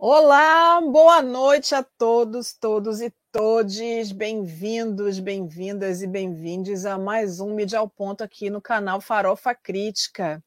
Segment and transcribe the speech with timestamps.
[0.00, 4.12] Olá, boa noite a todos, todos e todes.
[4.12, 10.40] Bem-vindos, bem-vindas e bem-vindes a mais um Mídia ao Ponto aqui no canal Farofa Crítica.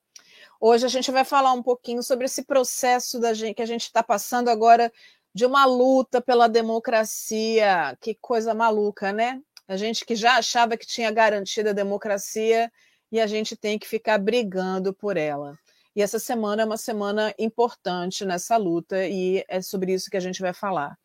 [0.58, 4.02] Hoje a gente vai falar um pouquinho sobre esse processo gente, que a gente está
[4.02, 4.90] passando agora
[5.36, 7.98] de uma luta pela democracia.
[8.00, 9.42] Que coisa maluca, né?
[9.68, 12.72] A gente que já achava que tinha garantida a democracia
[13.12, 15.60] e a gente tem que ficar brigando por ela.
[15.96, 20.22] E essa semana é uma semana importante nessa luta e é sobre isso que a
[20.22, 20.98] gente vai falar.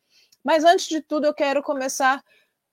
[0.43, 2.23] Mas antes de tudo, eu quero começar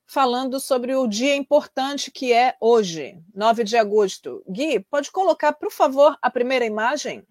[0.06, 4.44] falando sobre o dia importante que é hoje, 9 de agosto.
[4.48, 7.26] Gui, pode colocar, por favor, a primeira imagem?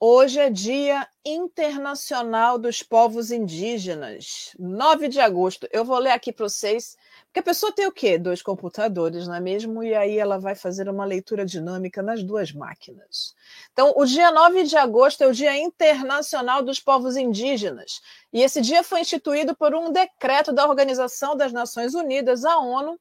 [0.00, 5.66] Hoje é Dia Internacional dos Povos Indígenas, 9 de agosto.
[5.72, 8.16] Eu vou ler aqui para vocês porque a pessoa tem o quê?
[8.16, 9.82] Dois computadores, não é mesmo?
[9.82, 13.34] E aí ela vai fazer uma leitura dinâmica nas duas máquinas.
[13.72, 18.00] Então, o dia 9 de agosto é o Dia Internacional dos Povos Indígenas.
[18.32, 22.96] E esse dia foi instituído por um decreto da Organização das Nações Unidas, a ONU,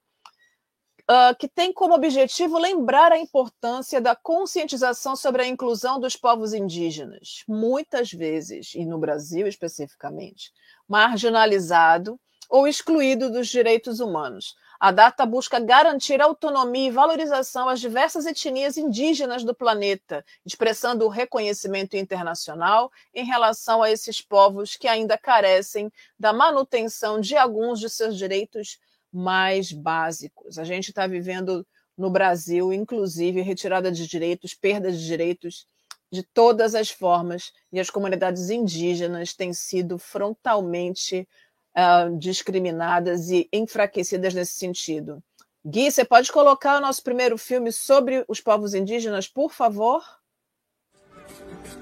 [1.09, 6.53] Uh, que tem como objetivo lembrar a importância da conscientização sobre a inclusão dos povos
[6.53, 10.51] indígenas, muitas vezes, e no Brasil especificamente,
[10.85, 12.19] marginalizado
[12.49, 14.55] ou excluído dos direitos humanos.
[14.79, 21.09] A data busca garantir autonomia e valorização às diversas etnias indígenas do planeta, expressando o
[21.09, 27.89] reconhecimento internacional em relação a esses povos que ainda carecem da manutenção de alguns de
[27.89, 28.77] seus direitos
[29.17, 30.59] mais básicos.
[30.59, 31.65] A gente está vivendo
[31.97, 35.65] no Brasil, inclusive, retirada de direitos, perda de direitos
[36.11, 41.27] de todas as formas, e as comunidades indígenas têm sido frontalmente
[41.75, 45.21] uh, discriminadas e enfraquecidas nesse sentido.
[45.65, 50.01] Gui, você pode colocar o nosso primeiro filme sobre os povos indígenas, por favor?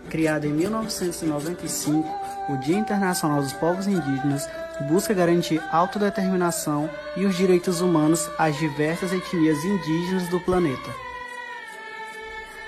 [0.09, 2.07] Criado em 1995,
[2.47, 4.47] o Dia Internacional dos Povos Indígenas
[4.88, 11.05] busca garantir autodeterminação e os direitos humanos às diversas etnias indígenas do planeta.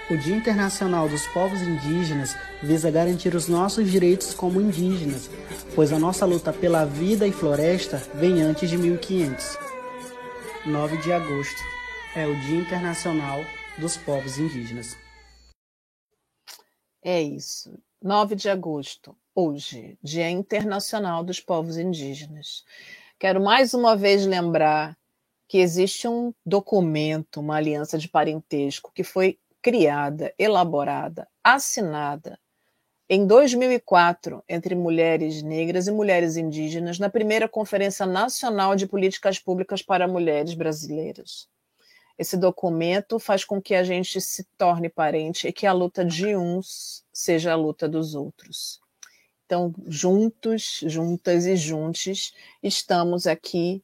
[0.10, 5.30] O Dia Internacional dos Povos Indígenas visa garantir os nossos direitos como indígenas,
[5.76, 9.58] pois a nossa luta pela vida e floresta vem antes de 1500.
[10.66, 11.62] 9 de agosto
[12.16, 13.42] é o Dia Internacional
[13.78, 14.98] dos Povos Indígenas.
[17.04, 17.78] É isso.
[18.02, 22.66] 9 de agosto, hoje, Dia Internacional dos Povos Indígenas.
[23.20, 24.98] Quero mais uma vez lembrar
[25.48, 32.40] que existe um documento, uma aliança de parentesco, que foi criada, elaborada, assinada
[33.08, 39.84] em 2004 entre mulheres negras e mulheres indígenas na primeira Conferência Nacional de Políticas Públicas
[39.84, 41.48] para Mulheres Brasileiras.
[42.18, 46.36] Esse documento faz com que a gente se torne parente e que a luta de
[46.36, 48.82] uns seja a luta dos outros.
[49.48, 53.82] Então, juntos, juntas e juntos, estamos aqui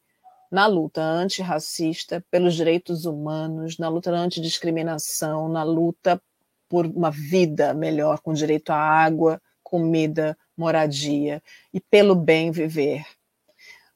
[0.51, 6.21] na luta antirracista, pelos direitos humanos, na luta antidiscriminação, na luta
[6.67, 11.41] por uma vida melhor, com direito à água, comida, moradia
[11.73, 13.05] e pelo bem viver.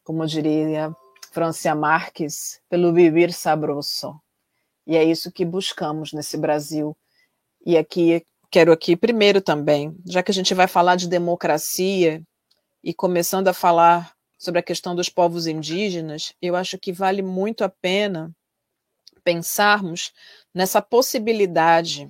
[0.06, 0.96] Como diria
[1.34, 4.18] Francia Marques, pelo vivir sabroso.
[4.86, 6.96] E é isso que buscamos nesse Brasil.
[7.66, 12.22] E aqui quero aqui primeiro também, já que a gente vai falar de democracia
[12.84, 17.64] e começando a falar sobre a questão dos povos indígenas, eu acho que vale muito
[17.64, 18.32] a pena
[19.24, 20.14] pensarmos
[20.54, 22.10] nessa possibilidade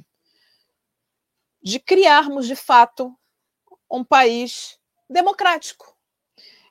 [1.63, 3.13] de criarmos, de fato,
[3.89, 4.77] um país
[5.09, 5.95] democrático.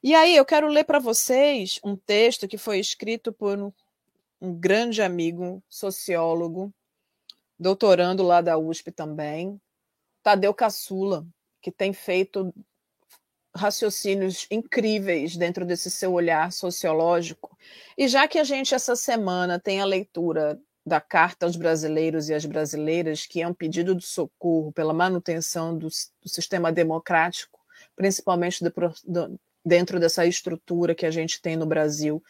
[0.03, 3.59] E aí eu quero ler para vocês um texto que foi escrito por
[4.41, 6.72] um grande amigo, sociólogo,
[7.59, 9.61] doutorando lá da USP também,
[10.22, 11.27] Tadeu Caçula,
[11.62, 12.53] que tem feito
[13.55, 17.56] raciocínios incríveis dentro desse seu olhar sociológico.
[17.97, 22.35] E já que a gente essa semana tem a leitura da Carta aos Brasileiros e
[22.35, 27.58] às Brasileiras, que é um pedido de socorro pela manutenção do, do sistema democrático,
[27.97, 32.23] principalmente do, dentro dessa estrutura que a gente tem no Brasil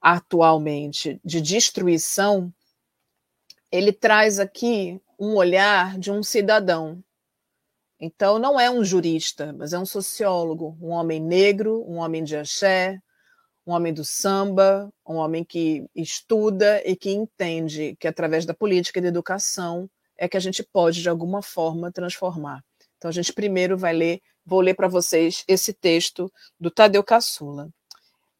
[0.00, 2.52] atualmente de destruição,
[3.70, 7.02] ele traz aqui um olhar de um cidadão,
[8.00, 12.34] então, não é um jurista, mas é um sociólogo, um homem negro, um homem de
[12.34, 12.98] axé,
[13.66, 18.98] um homem do samba, um homem que estuda e que entende que através da política
[18.98, 22.64] e da educação é que a gente pode, de alguma forma, transformar.
[22.96, 27.68] Então, a gente primeiro vai ler, vou ler para vocês esse texto do Tadeu Caçula,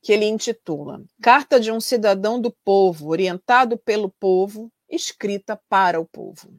[0.03, 6.05] que ele intitula Carta de um Cidadão do Povo, orientado pelo povo, escrita para o
[6.05, 6.53] povo.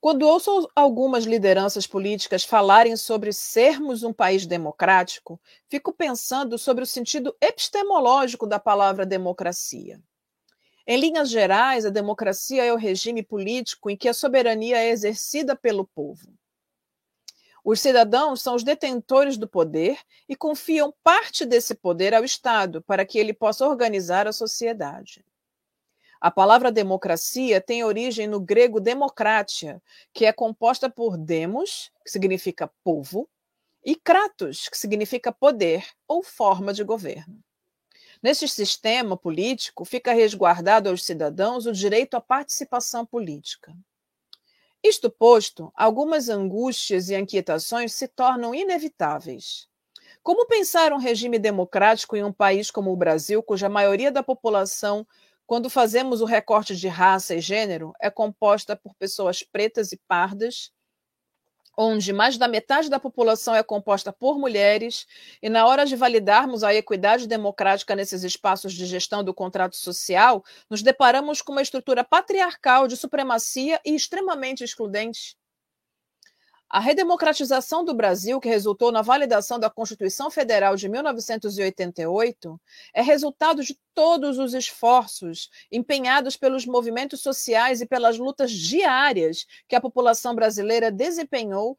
[0.00, 6.86] Quando ouço algumas lideranças políticas falarem sobre sermos um país democrático, fico pensando sobre o
[6.86, 10.02] sentido epistemológico da palavra democracia.
[10.84, 15.54] Em linhas gerais, a democracia é o regime político em que a soberania é exercida
[15.54, 16.34] pelo povo.
[17.64, 19.96] Os cidadãos são os detentores do poder
[20.28, 25.24] e confiam parte desse poder ao Estado para que ele possa organizar a sociedade.
[26.22, 29.82] A palavra democracia tem origem no grego democratia,
[30.14, 33.28] que é composta por demos, que significa povo,
[33.84, 37.42] e kratos, que significa poder ou forma de governo.
[38.22, 43.74] Neste sistema político, fica resguardado aos cidadãos o direito à participação política.
[44.80, 49.66] Isto posto, algumas angústias e inquietações se tornam inevitáveis.
[50.22, 55.04] Como pensar um regime democrático em um país como o Brasil, cuja maioria da população
[55.52, 60.72] quando fazemos o recorte de raça e gênero, é composta por pessoas pretas e pardas,
[61.76, 65.06] onde mais da metade da população é composta por mulheres,
[65.42, 70.42] e na hora de validarmos a equidade democrática nesses espaços de gestão do contrato social,
[70.70, 75.36] nos deparamos com uma estrutura patriarcal de supremacia e extremamente excludente.
[76.72, 82.58] A redemocratização do Brasil, que resultou na validação da Constituição Federal de 1988,
[82.94, 89.76] é resultado de todos os esforços empenhados pelos movimentos sociais e pelas lutas diárias que
[89.76, 91.78] a população brasileira desempenhou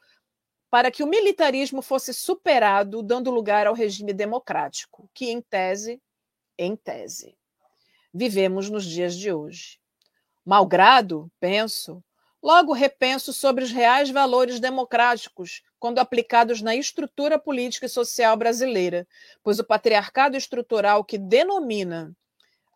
[0.69, 5.99] para que o militarismo fosse superado, dando lugar ao regime democrático, que em tese,
[6.55, 7.35] em tese,
[8.13, 9.79] vivemos nos dias de hoje.
[10.45, 12.03] Malgrado, penso,
[12.43, 19.07] Logo, repenso sobre os reais valores democráticos quando aplicados na estrutura política e social brasileira,
[19.41, 22.13] pois o patriarcado estrutural que denomina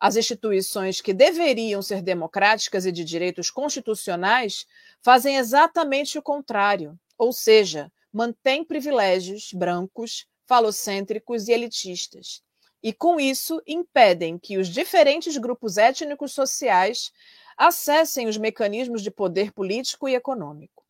[0.00, 4.64] as instituições que deveriam ser democráticas e de direitos constitucionais
[5.02, 12.42] fazem exatamente o contrário, ou seja, mantém privilégios brancos, falocêntricos e elitistas.
[12.82, 17.12] E com isso impedem que os diferentes grupos étnicos sociais
[17.58, 20.84] acessem os mecanismos de poder político e econômico.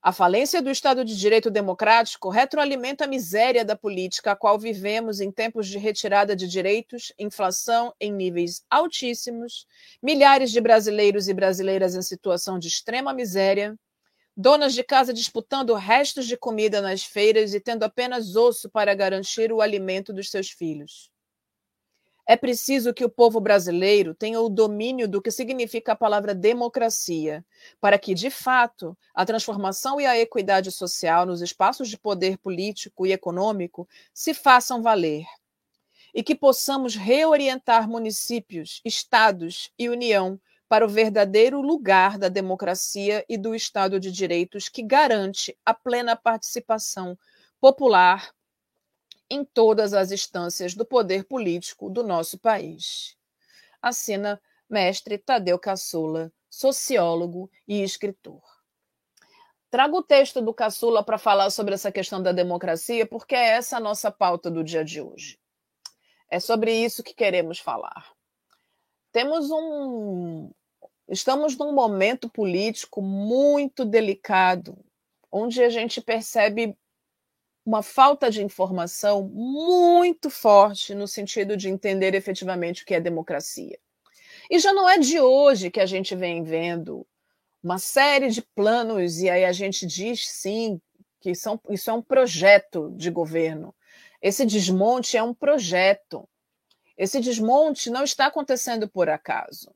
[0.00, 5.20] A falência do Estado de Direito democrático retroalimenta a miséria da política a qual vivemos
[5.20, 9.66] em tempos de retirada de direitos, inflação em níveis altíssimos,
[10.02, 13.76] milhares de brasileiros e brasileiras em situação de extrema miséria,
[14.34, 19.52] donas de casa disputando restos de comida nas feiras e tendo apenas osso para garantir
[19.52, 21.10] o alimento dos seus filhos.
[22.30, 27.44] É preciso que o povo brasileiro tenha o domínio do que significa a palavra democracia,
[27.80, 33.04] para que, de fato, a transformação e a equidade social nos espaços de poder político
[33.04, 35.24] e econômico se façam valer.
[36.14, 43.36] E que possamos reorientar municípios, estados e União para o verdadeiro lugar da democracia e
[43.36, 47.18] do Estado de Direitos que garante a plena participação
[47.60, 48.30] popular
[49.30, 53.16] em todas as instâncias do poder político do nosso país.
[53.80, 58.42] Assina mestre Tadeu Caçula, sociólogo e escritor.
[59.70, 63.76] Trago o texto do Caçula para falar sobre essa questão da democracia, porque é essa
[63.76, 65.38] a nossa pauta do dia de hoje.
[66.28, 68.12] É sobre isso que queremos falar.
[69.12, 70.50] Temos um.
[71.08, 74.76] Estamos num momento político muito delicado,
[75.30, 76.76] onde a gente percebe
[77.70, 83.78] uma falta de informação muito forte no sentido de entender efetivamente o que é democracia.
[84.50, 87.06] E já não é de hoje que a gente vem vendo
[87.62, 90.80] uma série de planos, e aí a gente diz sim
[91.20, 93.72] que são, isso é um projeto de governo.
[94.20, 96.28] Esse desmonte é um projeto.
[96.98, 99.72] Esse desmonte não está acontecendo por acaso.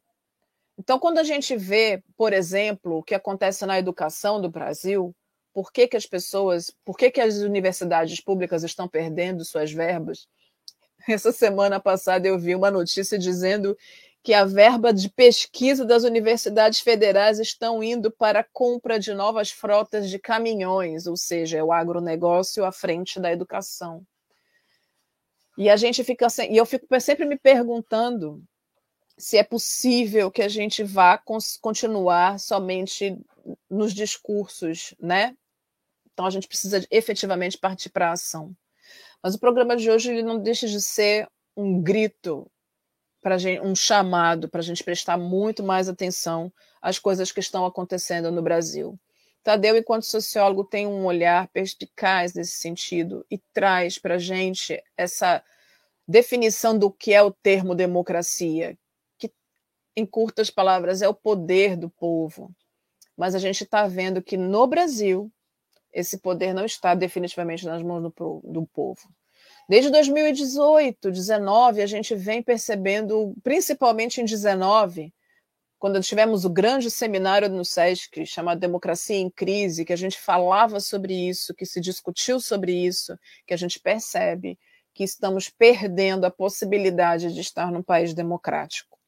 [0.77, 5.15] Então, quando a gente vê, por exemplo, o que acontece na educação do Brasil,
[5.55, 10.27] por que, que as pessoas, por que, que as universidades públicas estão perdendo suas verbas.
[11.09, 13.79] Essa semana passada eu vi uma notícia dizendo
[14.23, 19.51] que a verba de pesquisa das universidades federais estão indo para a compra de novas
[19.51, 24.05] frotas de caminhões, ou seja, é o agronegócio à frente da educação.
[25.57, 28.43] E a gente fica e eu fico sempre me perguntando
[29.17, 31.23] se é possível que a gente vá
[31.61, 33.17] continuar somente
[33.71, 35.37] nos discursos, né?
[36.15, 38.57] Então a gente precisa efetivamente partir para a ação.
[39.23, 42.51] Mas o programa de hoje ele não deixa de ser um grito
[43.21, 48.31] para um chamado para a gente prestar muito mais atenção às coisas que estão acontecendo
[48.31, 48.99] no Brasil.
[49.43, 55.43] Tadeu, enquanto sociólogo, tem um olhar perspicaz nesse sentido e traz para a gente essa
[56.07, 58.77] definição do que é o termo democracia,
[59.19, 59.33] que,
[59.97, 62.55] em curtas palavras, é o poder do povo,
[63.17, 65.33] mas a gente está vendo que no Brasil
[65.95, 69.09] esse poder não está definitivamente nas mãos do, do povo.
[69.69, 75.15] Desde 2018, 19, a gente vem percebendo, principalmente em 19,
[75.79, 80.81] quando tivemos o grande seminário no SESC, chamado Democracia em Crise, que a gente falava
[80.81, 84.59] sobre isso, que se discutiu sobre isso, que a gente percebe
[84.93, 88.99] que estamos perdendo a possibilidade de estar num país democrático.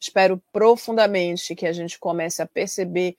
[0.00, 3.16] Espero profundamente que a gente comece a perceber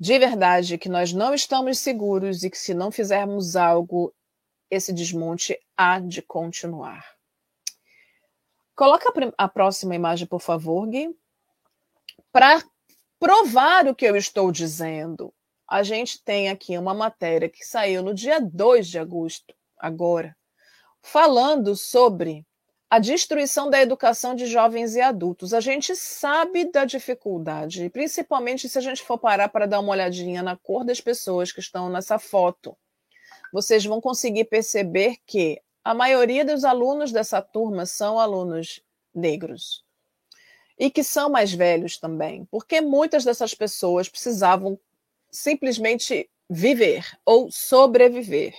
[0.00, 4.14] de verdade que nós não estamos seguros e que se não fizermos algo,
[4.70, 7.04] esse desmonte há de continuar.
[8.74, 11.14] Coloca a, próxima imagem, por favor, Gui.
[12.32, 12.64] Para
[13.18, 15.34] provar o que eu estou dizendo,
[15.68, 20.34] a gente tem aqui uma matéria que saiu no dia 2 de agosto, agora,
[21.02, 22.46] falando sobre
[22.90, 25.54] a destruição da educação de jovens e adultos.
[25.54, 30.42] A gente sabe da dificuldade, principalmente se a gente for parar para dar uma olhadinha
[30.42, 32.76] na cor das pessoas que estão nessa foto.
[33.52, 38.82] Vocês vão conseguir perceber que a maioria dos alunos dessa turma são alunos
[39.14, 39.84] negros.
[40.76, 44.78] E que são mais velhos também, porque muitas dessas pessoas precisavam
[45.30, 48.54] simplesmente viver ou sobreviver.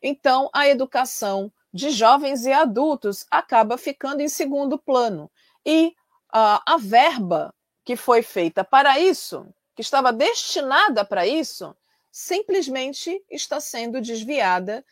[0.00, 5.30] Então, a educação de jovens e adultos acaba ficando em segundo plano.
[5.64, 5.88] E
[6.34, 11.74] uh, a verba que foi feita para isso, que estava destinada para isso,
[12.10, 14.84] simplesmente está sendo desviada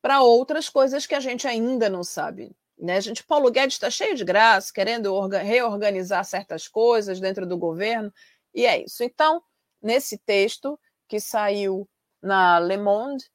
[0.00, 2.54] para outras coisas que a gente ainda não sabe.
[2.78, 2.96] Né?
[2.96, 8.12] A gente, Paulo Guedes está cheio de graça, querendo reorganizar certas coisas dentro do governo,
[8.52, 9.02] e é isso.
[9.02, 9.42] Então,
[9.82, 10.78] nesse texto
[11.08, 11.88] que saiu
[12.22, 13.30] na Le Monde,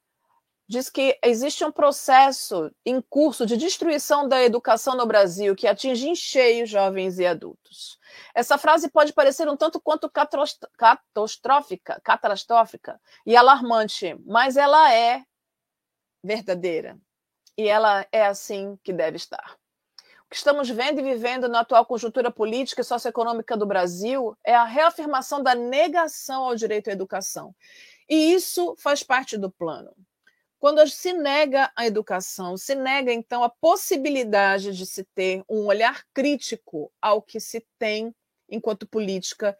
[0.70, 6.08] diz que existe um processo em curso de destruição da educação no Brasil que atinge
[6.08, 7.98] em cheio jovens e adultos.
[8.32, 15.24] Essa frase pode parecer um tanto quanto catastrófica, catastrófica e alarmante, mas ela é
[16.22, 16.96] verdadeira.
[17.58, 19.58] E ela é assim que deve estar.
[20.24, 24.54] O que estamos vendo e vivendo na atual conjuntura política e socioeconômica do Brasil é
[24.54, 27.52] a reafirmação da negação ao direito à educação.
[28.08, 29.92] E isso faz parte do plano.
[30.60, 36.04] Quando se nega a educação, se nega então a possibilidade de se ter um olhar
[36.12, 38.14] crítico ao que se tem
[38.46, 39.56] enquanto política,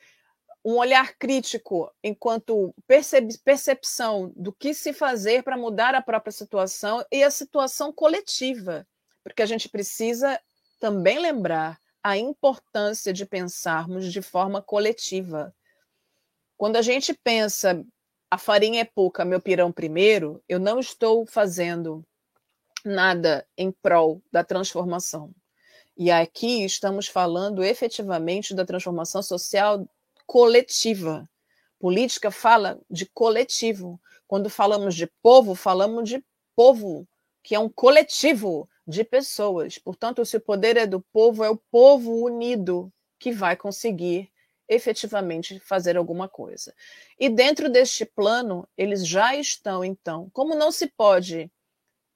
[0.63, 7.03] um olhar crítico enquanto percep percepção do que se fazer para mudar a própria situação
[7.11, 8.87] e a situação coletiva,
[9.25, 10.39] porque a gente precisa
[10.79, 15.55] também lembrar a importância de pensarmos de forma coletiva.
[16.59, 17.83] Quando a gente pensa
[18.31, 22.05] a farinha é pouca, meu pirão primeiro, eu não estou fazendo
[22.85, 25.35] nada em prol da transformação.
[25.97, 29.87] E aqui estamos falando efetivamente da transformação social
[30.27, 31.29] coletiva.
[31.79, 34.01] Política fala de coletivo.
[34.29, 37.07] Quando falamos de povo, falamos de povo,
[37.43, 39.77] que é um coletivo de pessoas.
[39.77, 44.31] Portanto, se o poder é do povo, é o povo unido que vai conseguir
[44.71, 46.73] efetivamente fazer alguma coisa.
[47.19, 51.51] E dentro deste plano, eles já estão, então, como não se pode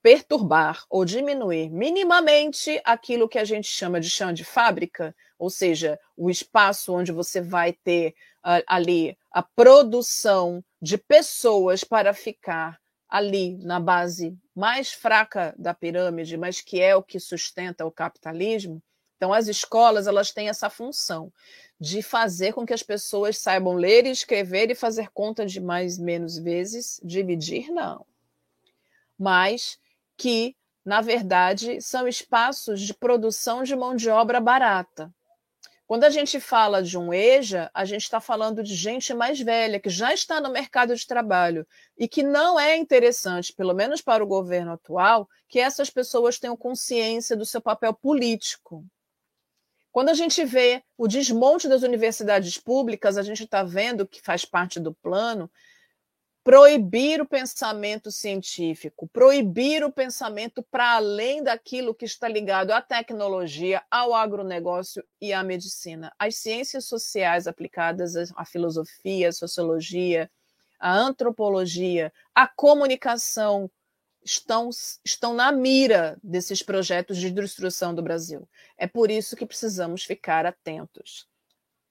[0.01, 5.99] perturbar ou diminuir minimamente aquilo que a gente chama de chão de fábrica, ou seja,
[6.17, 13.57] o espaço onde você vai ter uh, ali a produção de pessoas para ficar ali
[13.59, 18.83] na base mais fraca da pirâmide, mas que é o que sustenta o capitalismo.
[19.17, 21.33] Então, as escolas elas têm essa função
[21.79, 25.99] de fazer com que as pessoas saibam ler e escrever e fazer conta de mais
[25.99, 28.07] menos vezes, dividir não.
[29.19, 29.79] Mas
[30.17, 35.13] que, na verdade, são espaços de produção de mão de obra barata.
[35.87, 39.79] Quando a gente fala de um EJA, a gente está falando de gente mais velha,
[39.79, 41.67] que já está no mercado de trabalho
[41.97, 46.57] e que não é interessante, pelo menos para o governo atual, que essas pessoas tenham
[46.57, 48.85] consciência do seu papel político.
[49.95, 54.45] Quando a gente vê o desmonte das universidades públicas, a gente está vendo que faz
[54.45, 55.49] parte do plano
[56.43, 63.85] proibir o pensamento científico, proibir o pensamento para além daquilo que está ligado à tecnologia,
[63.89, 66.13] ao agronegócio e à medicina.
[66.19, 70.29] As ciências sociais aplicadas à filosofia, à sociologia,
[70.81, 73.71] à antropologia, à comunicação
[74.25, 74.71] estão,
[75.05, 78.49] estão na mira desses projetos de destruição do Brasil.
[78.79, 81.29] É por isso que precisamos ficar atentos.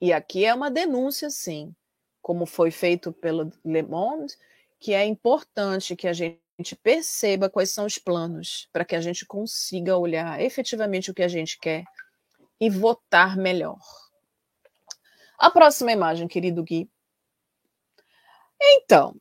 [0.02, 1.74] E aqui é uma denúncia, sim,
[2.22, 4.34] como foi feito pelo Le Monde,
[4.80, 6.42] que é importante que a gente
[6.82, 11.28] perceba quais são os planos para que a gente consiga olhar efetivamente o que a
[11.28, 11.86] gente quer
[12.60, 13.80] e votar melhor.
[15.38, 16.90] A próxima imagem, querido Gui.
[18.62, 19.16] Então,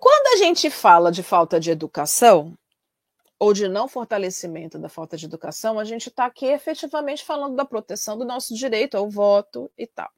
[0.00, 2.56] quando a gente fala de falta de educação,
[3.38, 7.64] ou de não fortalecimento da falta de educação, a gente está aqui efetivamente falando da
[7.64, 10.10] proteção do nosso direito ao voto e tal.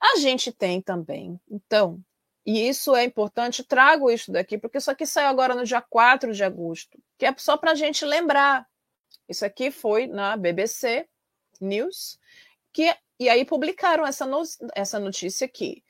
[0.00, 1.98] A gente tem também, então,
[2.44, 6.34] e isso é importante, trago isso daqui, porque isso aqui saiu agora no dia 4
[6.34, 8.66] de agosto, que é só para a gente lembrar.
[9.28, 11.08] Isso aqui foi na BBC
[11.58, 12.18] News,
[12.72, 14.42] que, e aí publicaram essa, no,
[14.74, 15.83] essa notícia aqui.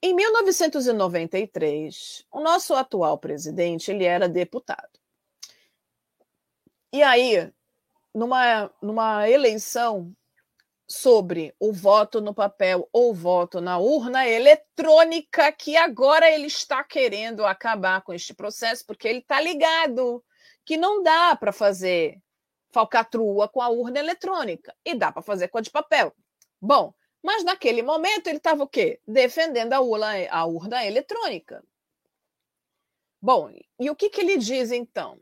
[0.00, 4.98] Em 1993, o nosso atual presidente ele era deputado.
[6.92, 7.52] E aí,
[8.14, 10.14] numa, numa eleição
[10.86, 17.44] sobre o voto no papel ou voto na urna eletrônica, que agora ele está querendo
[17.44, 20.24] acabar com este processo, porque ele está ligado
[20.64, 22.18] que não dá para fazer
[22.70, 26.14] falcatrua com a urna eletrônica e dá para fazer com a de papel.
[26.60, 29.00] Bom, mas naquele momento ele estava o quê?
[29.06, 31.64] Defendendo a urna, a urna eletrônica.
[33.20, 35.20] Bom, e o que, que ele diz então?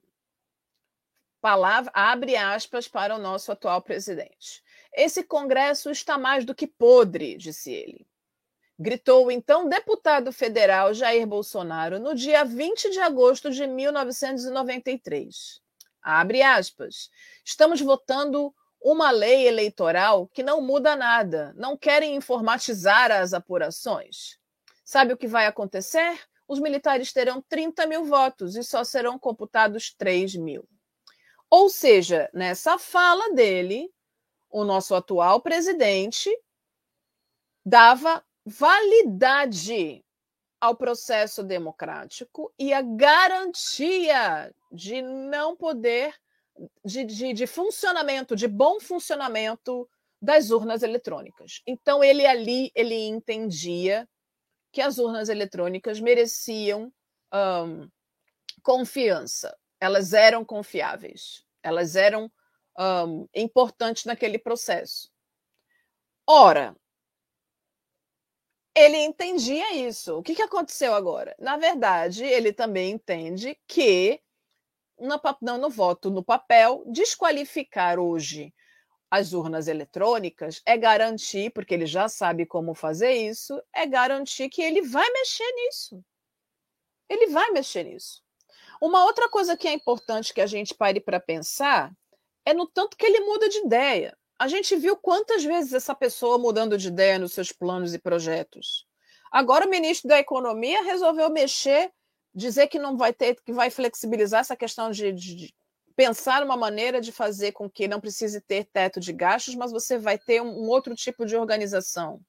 [1.40, 4.62] Palavra, abre aspas para o nosso atual presidente.
[4.92, 8.06] Esse Congresso está mais do que podre, disse ele.
[8.78, 15.62] Gritou então deputado federal Jair Bolsonaro no dia 20 de agosto de 1993.
[16.02, 17.10] Abre aspas.
[17.42, 21.52] Estamos votando uma lei eleitoral que não muda nada.
[21.56, 24.38] Não querem informatizar as apurações.
[24.84, 26.20] Sabe o que vai acontecer?
[26.46, 30.68] Os militares terão 30 mil votos e só serão computados 3 mil.
[31.50, 33.92] Ou seja, nessa fala dele,
[34.50, 36.30] o nosso atual presidente
[37.64, 40.04] dava validade
[40.60, 46.14] ao processo democrático e a garantia de não poder,
[46.84, 49.88] de, de, de, funcionamento, de bom funcionamento
[50.20, 51.62] das urnas eletrônicas.
[51.66, 54.08] Então, ele ali, ele entendia
[54.72, 56.92] que as urnas eletrônicas mereciam
[57.32, 57.88] um,
[58.62, 62.30] confiança, elas eram confiáveis, elas eram
[62.78, 65.10] um, importantes naquele processo.
[66.26, 66.76] Ora,
[68.74, 70.18] ele entendia isso.
[70.18, 71.34] O que, que aconteceu agora?
[71.38, 74.20] Na verdade, ele também entende que
[74.98, 78.52] no, não, no voto no papel, desqualificar hoje
[79.10, 84.62] as urnas eletrônicas é garantir, porque ele já sabe como fazer isso, é garantir que
[84.62, 86.04] ele vai mexer nisso.
[87.08, 88.22] Ele vai mexer nisso.
[88.80, 91.92] Uma outra coisa que é importante que a gente pare para pensar
[92.44, 94.16] é no tanto que ele muda de ideia.
[94.38, 98.86] A gente viu quantas vezes essa pessoa mudando de ideia nos seus planos e projetos.
[99.32, 101.90] Agora o ministro da Economia resolveu mexer,
[102.36, 105.54] dizer que não vai ter, que vai flexibilizar essa questão de, de,
[105.96, 109.96] pensar uma maneira de fazer com que não precise ter teto de gastos, mas você
[109.96, 112.20] vai ter um, um outro tipo de organização.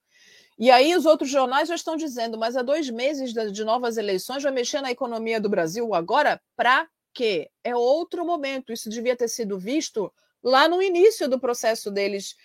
[0.58, 4.41] E aí os outros jornais já estão dizendo, mas há dois meses de novas eleições
[4.41, 7.52] vai mexer na economia do Brasil agora para quê?
[7.63, 8.72] É outro momento.
[8.72, 12.36] Isso devia ter sido visto lá no início do processo deles,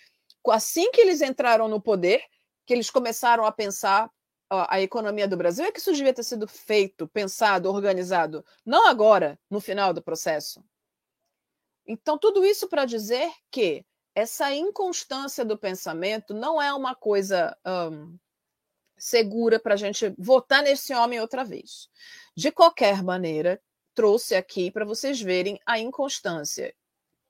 [0.48, 2.20] assim que eles entraram no poder,
[2.66, 4.10] que eles começaram a pensar
[4.68, 9.38] a economia do Brasil, é que isso devia ter sido feito, pensado, organizado, não agora,
[9.48, 10.62] no final do processo.
[11.86, 13.84] Então, tudo isso para dizer que
[14.14, 18.16] essa inconstância do pensamento não é uma coisa um,
[18.96, 21.88] segura para a gente votar nesse homem outra vez.
[22.36, 23.60] De qualquer maneira,
[23.94, 26.74] trouxe aqui para vocês verem a inconstância.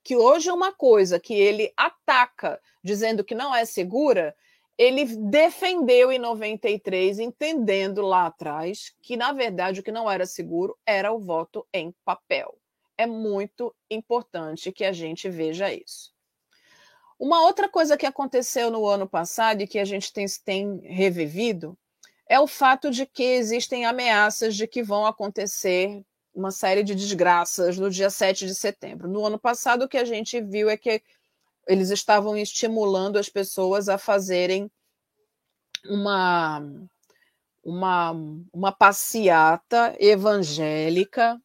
[0.03, 4.35] Que hoje é uma coisa que ele ataca, dizendo que não é segura,
[4.77, 10.77] ele defendeu em 93, entendendo lá atrás que, na verdade, o que não era seguro
[10.87, 12.59] era o voto em papel.
[12.97, 16.13] É muito importante que a gente veja isso.
[17.19, 21.79] Uma outra coisa que aconteceu no ano passado e que a gente tem, tem revivido
[22.29, 26.03] é o fato de que existem ameaças de que vão acontecer
[26.35, 29.09] uma série de desgraças no dia 7 de setembro.
[29.09, 31.03] No ano passado, o que a gente viu é que
[31.67, 34.71] eles estavam estimulando as pessoas a fazerem
[35.85, 36.61] uma,
[37.63, 38.13] uma,
[38.53, 41.41] uma passeata evangélica,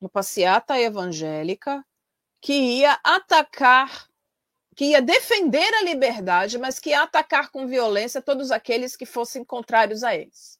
[0.00, 1.84] uma passeata evangélica
[2.40, 4.08] que ia atacar,
[4.74, 9.44] que ia defender a liberdade, mas que ia atacar com violência todos aqueles que fossem
[9.44, 10.58] contrários a eles.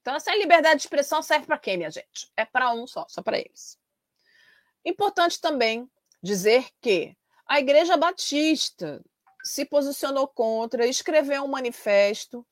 [0.00, 2.30] Então, essa liberdade de expressão serve para quem, minha gente?
[2.36, 3.78] É para um só, só para eles.
[4.84, 5.90] Importante também
[6.22, 9.02] dizer que a Igreja Batista
[9.42, 12.44] se posicionou contra, escreveu um manifesto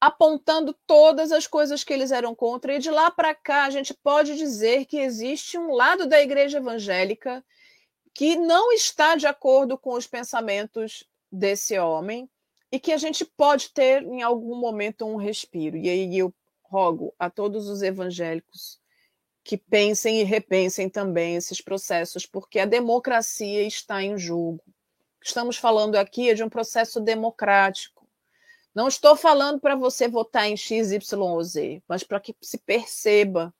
[0.00, 3.92] apontando todas as coisas que eles eram contra, e de lá para cá a gente
[3.92, 7.44] pode dizer que existe um lado da igreja evangélica
[8.14, 12.30] que não está de acordo com os pensamentos desse homem
[12.70, 15.76] e que a gente pode ter em algum momento um respiro.
[15.76, 18.77] E aí eu rogo a todos os evangélicos
[19.48, 24.62] que pensem e repensem também esses processos, porque a democracia está em jogo.
[25.24, 28.06] Estamos falando aqui é de um processo democrático.
[28.74, 32.58] Não estou falando para você votar em X, Y ou Z, mas para que se
[32.58, 33.50] perceba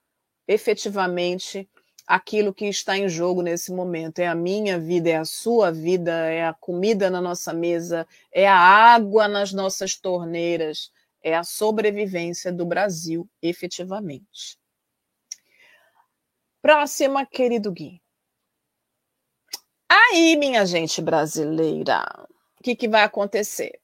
[0.47, 1.67] efetivamente
[2.07, 4.19] aquilo que está em jogo nesse momento.
[4.19, 8.47] É a minha vida, é a sua vida, é a comida na nossa mesa, é
[8.47, 14.58] a água nas nossas torneiras, é a sobrevivência do Brasil, efetivamente.
[16.61, 18.03] Próxima, querido Gui.
[19.89, 22.05] Aí, minha gente brasileira,
[22.59, 23.81] o que, que vai acontecer?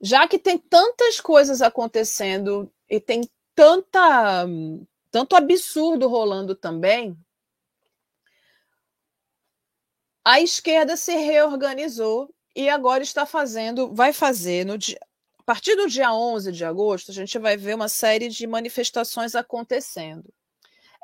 [0.00, 3.22] Já que tem tantas coisas acontecendo e tem
[3.54, 4.46] tanta,
[5.10, 7.16] tanto absurdo rolando também,
[10.24, 14.98] a esquerda se reorganizou e agora está fazendo, vai fazer no dia,
[15.38, 19.34] a partir do dia 11 de agosto, a gente vai ver uma série de manifestações
[19.34, 20.24] acontecendo.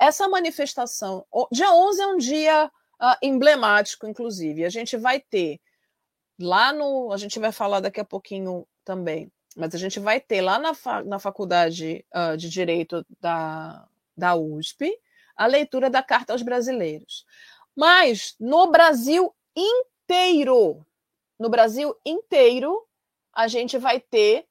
[0.00, 2.66] Essa manifestação, dia 11 é um dia
[3.00, 4.64] uh, emblemático, inclusive.
[4.64, 5.60] A gente vai ter
[6.38, 7.12] lá no.
[7.12, 10.74] A gente vai falar daqui a pouquinho também, mas a gente vai ter lá na,
[10.74, 14.98] fa, na Faculdade uh, de Direito da, da USP
[15.36, 17.24] a leitura da Carta aos Brasileiros.
[17.74, 20.86] Mas no Brasil inteiro,
[21.38, 22.86] no Brasil inteiro,
[23.32, 24.46] a gente vai ter,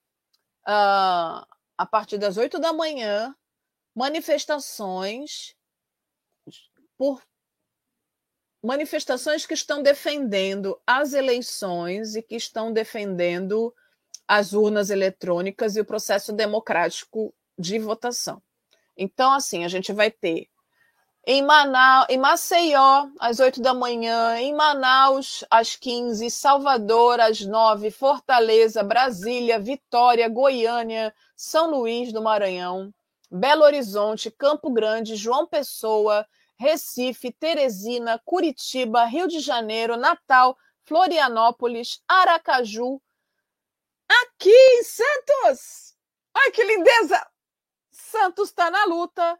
[0.68, 1.46] uh,
[1.78, 3.36] a partir das oito da manhã,
[3.96, 5.56] manifestações
[6.98, 7.22] por
[8.64, 13.74] manifestações que estão defendendo as eleições e que estão defendendo
[14.28, 18.42] as urnas eletrônicas e o processo democrático de votação.
[18.96, 20.48] Então, assim, a gente vai ter
[21.26, 27.92] em Manaus, em Maceió, às 8 da manhã, em Manaus, às 15, Salvador, às 9,
[27.92, 32.92] Fortaleza, Brasília, Vitória, Goiânia, São Luís do Maranhão,
[33.32, 43.02] Belo Horizonte, Campo Grande, João Pessoa, Recife, Teresina, Curitiba, Rio de Janeiro, Natal, Florianópolis, Aracaju.
[44.10, 45.96] Aqui em Santos!
[46.34, 47.26] Ai, que lindeza!
[47.90, 49.40] Santos está na luta.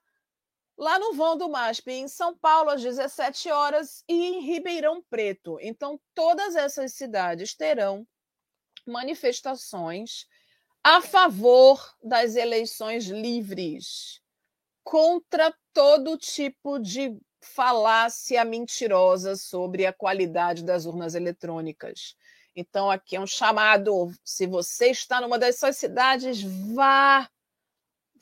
[0.78, 5.58] Lá no vão do MASP, em São Paulo, às 17 horas, e em Ribeirão Preto.
[5.62, 8.08] Então, todas essas cidades terão
[8.88, 10.26] manifestações
[10.84, 14.22] a favor das eleições livres,
[14.84, 22.16] contra todo tipo de falácia mentirosa sobre a qualidade das urnas eletrônicas.
[22.56, 24.12] Então, aqui é um chamado.
[24.24, 26.42] Se você está numa dessas cidades,
[26.74, 27.30] vá.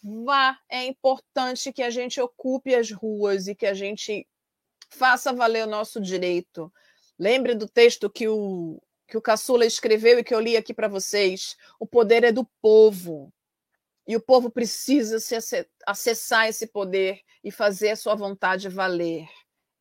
[0.04, 0.58] Vá.
[0.70, 4.28] É importante que a gente ocupe as ruas e que a gente
[4.90, 6.72] faça valer o nosso direito.
[7.18, 10.88] Lembre do texto que o que o Caçula escreveu e que eu li aqui para
[10.88, 11.58] vocês.
[11.80, 13.34] O poder é do povo.
[14.08, 15.36] E o povo precisa se
[15.86, 19.28] acessar esse poder e fazer a sua vontade valer.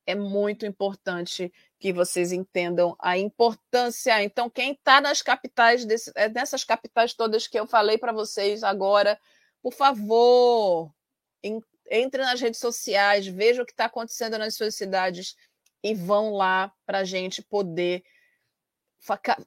[0.06, 4.22] É muito importante que vocês entendam a importância.
[4.22, 8.62] Então, quem está nas capitais, desse, é nessas capitais todas que eu falei para vocês
[8.62, 9.20] agora,
[9.62, 10.90] por favor,
[11.90, 15.36] entre nas redes sociais, veja o que está acontecendo nas suas cidades
[15.82, 18.02] e vão lá para a gente poder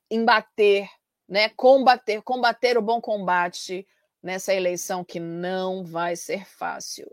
[0.09, 0.89] embater,
[1.27, 3.87] né, combater, combater o bom combate
[4.21, 7.09] nessa eleição que não vai ser fácil.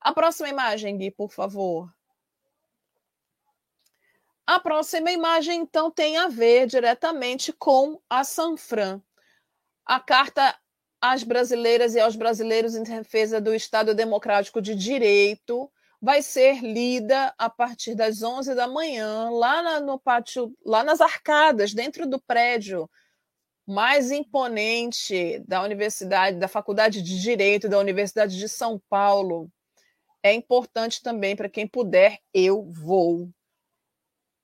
[0.00, 1.92] A próxima imagem, Gui, por favor.
[4.46, 9.00] A próxima imagem, então, tem a ver diretamente com a Sanfran.
[9.86, 10.58] A carta
[11.00, 15.70] às brasileiras e aos brasileiros em defesa do Estado Democrático de Direito,
[16.04, 21.00] vai ser lida a partir das 11 da manhã, lá na, no pátio, lá nas
[21.00, 22.88] arcadas, dentro do prédio
[23.66, 29.50] mais imponente da Universidade, da Faculdade de Direito da Universidade de São Paulo.
[30.22, 33.30] É importante também para quem puder, eu vou.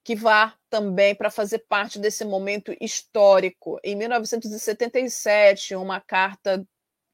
[0.03, 3.79] Que vá também para fazer parte desse momento histórico.
[3.85, 6.66] Em 1977, uma carta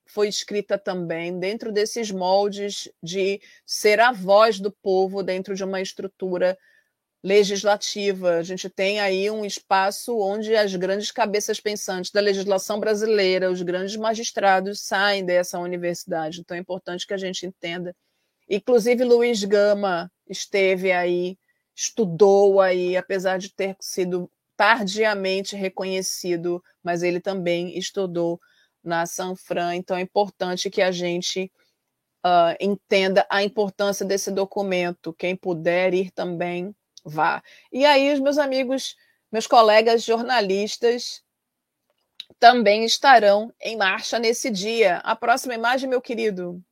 [0.07, 5.81] foi escrita também dentro desses moldes de ser a voz do povo dentro de uma
[5.81, 6.57] estrutura
[7.23, 8.37] legislativa.
[8.37, 13.63] A gente tem aí um espaço onde as grandes cabeças pensantes da legislação brasileira, os
[13.63, 16.41] grandes magistrados saem dessa universidade.
[16.41, 17.95] Então é importante que a gente entenda.
[18.49, 21.37] Inclusive Luiz Gama esteve aí,
[21.75, 28.41] estudou aí, apesar de ter sido tardiamente reconhecido, mas ele também estudou
[28.87, 31.51] na Sanfran, então é importante que a gente
[32.25, 35.13] uh, entenda a importância desse documento.
[35.13, 37.43] Quem puder ir também, vá.
[37.73, 38.97] E aí, os meus amigos,
[39.31, 41.23] meus colegas jornalistas,
[42.39, 44.99] também estarão em marcha nesse dia.
[44.99, 46.63] A próxima imagem, meu querido.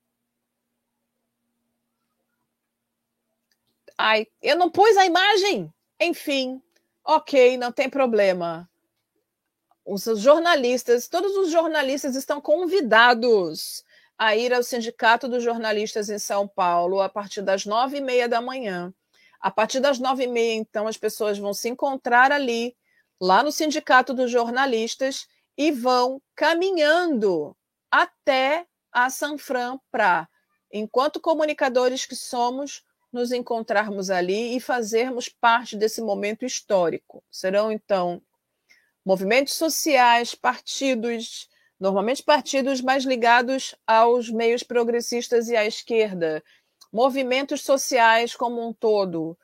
[3.98, 5.72] Ai, eu não pus a imagem.
[6.00, 6.61] Enfim,
[7.05, 8.68] ok, não tem problema.
[9.85, 13.85] Os jornalistas, todos os jornalistas estão convidados
[14.16, 18.29] a ir ao Sindicato dos Jornalistas em São Paulo a partir das nove e meia
[18.29, 18.94] da manhã.
[19.40, 22.75] A partir das nove e meia, então, as pessoas vão se encontrar ali,
[23.20, 27.55] lá no Sindicato dos Jornalistas, e vão caminhando
[27.90, 30.29] até a Sanfran para,
[30.73, 37.23] enquanto comunicadores que somos, nos encontrarmos ali e fazermos parte desse momento histórico.
[37.31, 38.23] Serão, então,
[39.05, 46.43] movimentos sociais, partidos, normalmente partidos mais ligados aos meios progressistas e à esquerda,
[46.93, 49.37] movimentos sociais como um todo,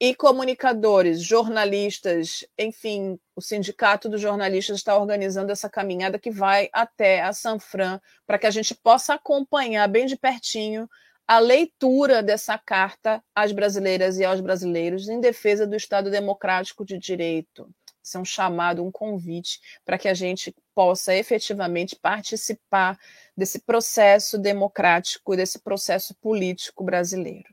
[0.00, 7.20] e comunicadores, jornalistas, enfim, o Sindicato dos Jornalistas está organizando essa caminhada que vai até
[7.20, 10.88] a Sanfran para que a gente possa acompanhar bem de pertinho
[11.26, 16.96] a leitura dessa carta às brasileiras e aos brasileiros em defesa do Estado Democrático de
[16.96, 17.68] Direito.
[18.08, 22.98] Isso é um chamado, um convite para que a gente possa efetivamente participar
[23.36, 27.52] desse processo democrático, desse processo político brasileiro.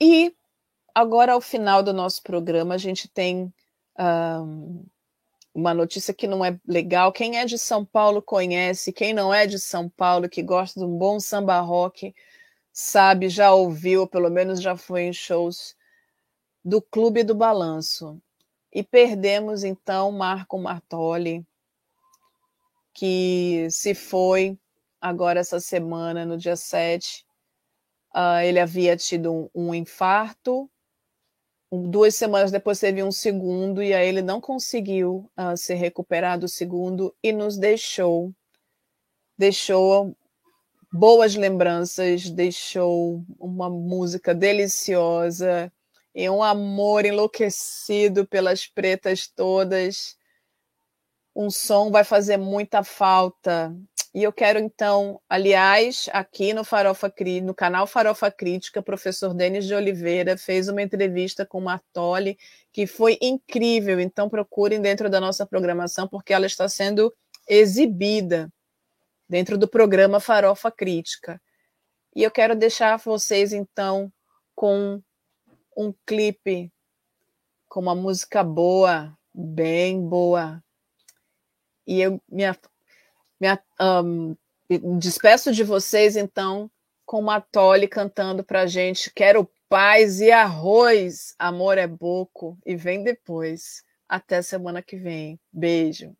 [0.00, 0.34] E
[0.94, 3.52] agora, ao final do nosso programa, a gente tem
[3.98, 4.86] um,
[5.54, 7.12] uma notícia que não é legal.
[7.12, 10.86] Quem é de São Paulo conhece, quem não é de São Paulo, que gosta de
[10.86, 12.14] um bom samba rock,
[12.72, 15.76] sabe, já ouviu, ou pelo menos já foi em shows
[16.64, 18.20] do Clube do Balanço.
[18.72, 21.44] E perdemos então Marco Martoli,
[22.92, 24.58] que se foi
[25.00, 27.24] agora essa semana, no dia 7.
[28.08, 30.68] Uh, ah, ele havia tido um, um infarto,
[31.70, 36.48] duas semanas depois teve um segundo, e aí ele não conseguiu uh, se recuperar do
[36.48, 38.32] segundo e nos deixou.
[39.36, 40.16] Deixou
[40.92, 45.72] boas lembranças, deixou uma música deliciosa
[46.18, 50.16] e um amor enlouquecido pelas pretas todas.
[51.34, 53.72] Um som vai fazer muita falta.
[54.12, 59.64] E eu quero então, aliás, aqui no Farofa no canal Farofa Crítica, o professor Denis
[59.64, 62.36] de Oliveira fez uma entrevista com Martoli
[62.72, 64.00] que foi incrível.
[64.00, 67.14] Então procurem dentro da nossa programação porque ela está sendo
[67.48, 68.52] exibida
[69.28, 71.40] dentro do programa Farofa Crítica.
[72.12, 74.12] E eu quero deixar vocês então
[74.56, 75.00] com
[75.78, 76.72] um clipe
[77.68, 80.60] com uma música boa, bem boa.
[81.86, 82.44] E eu me,
[83.40, 83.48] me
[83.80, 86.68] um, despeço de vocês, então,
[87.06, 89.12] com uma Tole cantando pra gente.
[89.14, 93.84] Quero paz e arroz, amor é boco, e vem depois.
[94.08, 95.38] Até semana que vem.
[95.52, 96.12] Beijo.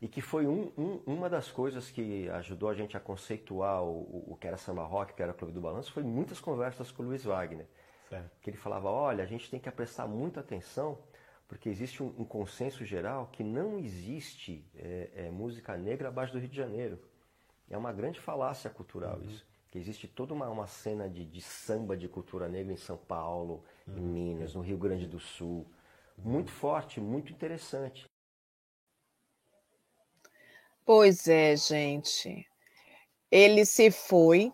[0.00, 4.32] E que foi um, um, uma das coisas que ajudou a gente a conceituar o,
[4.32, 7.06] o que era samba rock, que era Clube do Balanço, foi muitas conversas com o
[7.06, 7.66] Luiz Wagner.
[8.08, 8.40] Certo.
[8.40, 10.98] Que ele falava, olha, a gente tem que prestar muita atenção,
[11.46, 16.38] porque existe um, um consenso geral que não existe é, é, música negra abaixo do
[16.38, 16.98] Rio de Janeiro.
[17.70, 19.26] É uma grande falácia cultural uhum.
[19.26, 19.46] isso.
[19.70, 23.62] Que existe toda uma, uma cena de, de, samba de cultura negra em São Paulo,
[23.86, 23.98] uhum.
[23.98, 25.66] em Minas, no Rio Grande do Sul.
[26.16, 28.06] Muito forte, muito interessante.
[30.84, 32.46] Pois é, gente.
[33.30, 34.50] Ele se foi,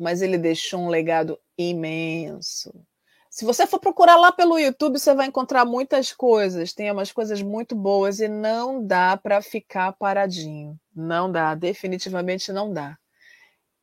[0.00, 2.72] mas ele deixou um legado imenso.
[3.28, 6.72] Se você for procurar lá pelo YouTube, você vai encontrar muitas coisas.
[6.72, 10.76] Tem umas coisas muito boas e não dá para ficar paradinho.
[10.96, 12.98] Não dá, definitivamente não dá.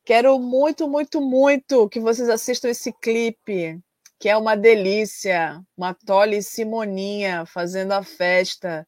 [0.04, 3.80] Quero muito, muito, muito que vocês assistam esse clipe,
[4.18, 5.62] que é uma delícia.
[5.76, 8.86] Uma Tole Simoninha fazendo a festa.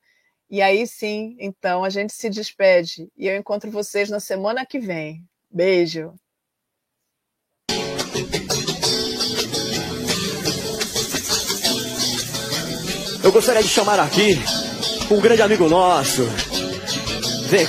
[0.51, 3.09] E aí sim, então, a gente se despede.
[3.17, 5.25] E eu encontro vocês na semana que vem.
[5.51, 6.13] Beijo!
[13.23, 14.43] Eu gostaria de chamar aqui
[15.11, 16.27] um grande amigo nosso.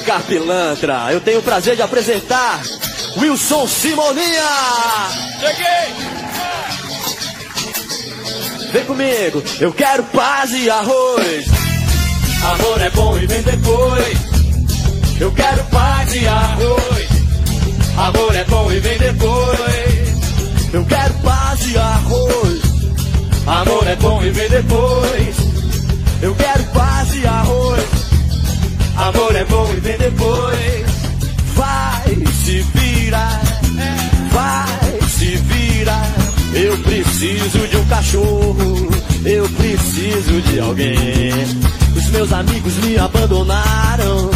[0.05, 1.07] Cá, pilantra.
[1.11, 2.61] Eu tenho o prazer de apresentar
[3.17, 4.43] Wilson Simoninha.
[5.39, 6.11] Cheguei!
[8.71, 11.45] Vem comigo, eu quero paz e arroz.
[12.43, 14.17] Amor é bom e vem depois.
[15.19, 17.09] Eu quero paz e arroz.
[17.97, 20.71] Amor é bom e vem depois.
[20.71, 22.61] Eu quero paz e arroz.
[23.45, 25.40] Amor é bom e vem depois.
[26.21, 27.83] Eu quero paz e arroz.
[28.95, 30.85] Amor é bom e vem depois.
[31.55, 33.41] Vai se virar,
[34.31, 36.11] vai se virar.
[36.53, 38.89] Eu preciso de um cachorro,
[39.25, 41.33] eu preciso de alguém.
[41.95, 44.29] Os meus amigos me abandonaram,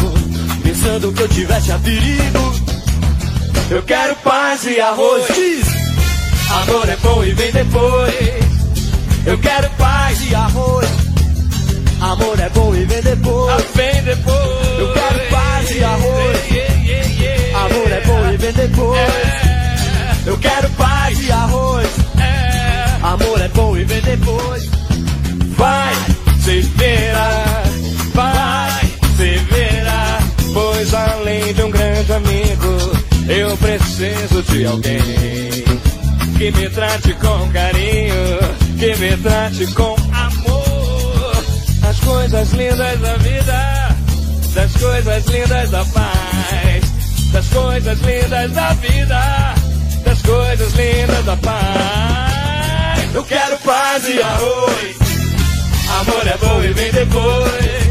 [0.64, 2.54] pensando que eu tivesse a perigo.
[3.70, 5.24] Eu quero paz e arroz.
[6.50, 8.14] Amor é bom e vem depois.
[9.24, 11.05] Eu quero paz e arroz.
[12.06, 13.52] Amor é bom e vem depois.
[13.52, 14.78] Ah, vem depois.
[14.78, 16.36] Eu quero paz e arroz.
[17.52, 19.00] Amor é bom e vem depois.
[19.00, 20.28] É.
[20.30, 21.88] Eu quero paz e arroz.
[22.20, 23.04] É.
[23.04, 24.70] Amor é bom e vem depois.
[25.56, 25.94] Vai,
[26.44, 27.62] se verá.
[28.14, 28.84] Vai,
[29.16, 30.18] se verá.
[30.54, 32.92] Pois além de um grande amigo,
[33.28, 35.00] eu preciso de alguém
[36.38, 38.38] que me trate com carinho,
[38.78, 40.45] que me trate com amor
[42.06, 43.96] coisas lindas da vida,
[44.54, 49.54] das coisas lindas da paz, das coisas lindas da vida,
[50.04, 53.14] das coisas lindas da paz.
[53.14, 54.96] Eu quero paz e arroz,
[56.00, 57.86] amor é bom e vem depois.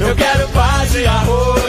[0.00, 1.62] Eu quero paz e arroz,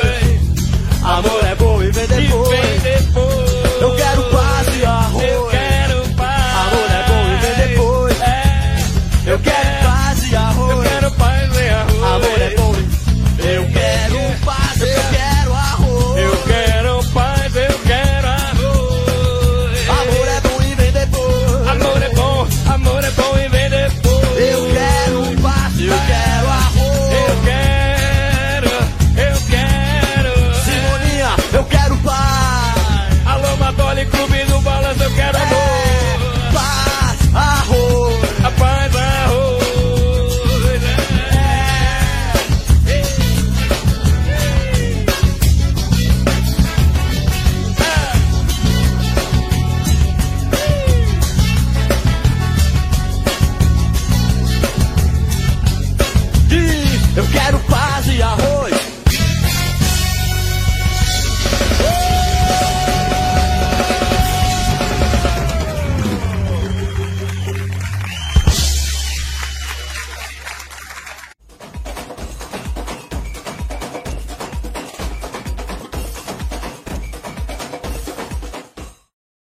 [1.03, 2.49] amor é bom e vem depois.
[2.49, 3.81] E vem depois.
[3.81, 5.23] Eu quero paz e arroz.
[5.29, 6.55] Eu quero paz.
[6.55, 8.21] Amor é bom e vem depois.
[8.21, 9.31] É.
[9.31, 10.71] Eu quero paz e arroz.
[10.71, 11.14] Eu quero